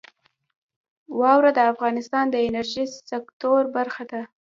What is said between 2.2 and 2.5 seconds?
د